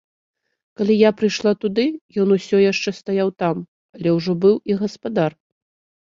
[0.79, 1.83] Калі я прыйшла туды,
[2.23, 3.57] ён усё яшчэ стаяў там,
[3.97, 5.31] але ўжо быў і гаспадар.